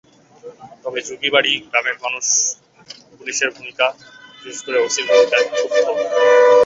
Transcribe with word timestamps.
তবে 0.83 0.99
যুগীবাড়ী 1.07 1.53
গ্রামের 1.69 1.97
মানুষ 2.03 2.25
পুলিশের 3.17 3.49
ভূমিকা, 3.55 3.85
বিশেষ 4.35 4.59
করে 4.65 4.77
ওসির 4.79 5.05
ভূমিকায় 5.09 5.45
ক্ষুব্ধ। 5.49 5.85